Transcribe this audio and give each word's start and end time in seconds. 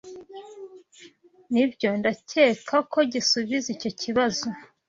Nibyo, 1.53 1.89
ndakeka 1.99 2.77
ko 2.91 2.99
gisubiza 3.11 3.67
icyo 3.75 3.91
kibazo. 4.01 4.47